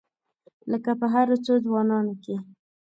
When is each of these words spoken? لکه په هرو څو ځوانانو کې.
لکه 0.71 0.91
په 0.99 1.05
هرو 1.13 1.35
څو 1.45 1.53
ځوانانو 1.65 2.13
کې. 2.23 2.35